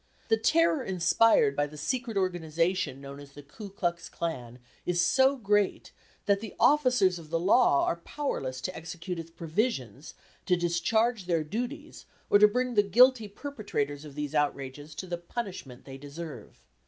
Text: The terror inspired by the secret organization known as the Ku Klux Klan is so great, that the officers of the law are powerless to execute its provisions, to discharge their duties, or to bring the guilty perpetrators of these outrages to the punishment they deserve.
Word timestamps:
The 0.29 0.37
terror 0.37 0.83
inspired 0.83 1.55
by 1.55 1.67
the 1.67 1.77
secret 1.77 2.17
organization 2.17 3.01
known 3.01 3.19
as 3.19 3.33
the 3.33 3.43
Ku 3.43 3.69
Klux 3.69 4.09
Klan 4.09 4.57
is 4.83 4.99
so 4.99 5.35
great, 5.35 5.91
that 6.25 6.39
the 6.39 6.55
officers 6.59 7.19
of 7.19 7.29
the 7.29 7.39
law 7.39 7.85
are 7.85 7.97
powerless 7.97 8.61
to 8.61 8.75
execute 8.75 9.19
its 9.19 9.29
provisions, 9.29 10.15
to 10.47 10.55
discharge 10.55 11.25
their 11.27 11.43
duties, 11.43 12.05
or 12.31 12.39
to 12.39 12.47
bring 12.47 12.73
the 12.73 12.81
guilty 12.81 13.27
perpetrators 13.27 14.03
of 14.03 14.15
these 14.15 14.33
outrages 14.33 14.95
to 14.95 15.05
the 15.05 15.19
punishment 15.19 15.85
they 15.85 15.99
deserve. 15.99 16.63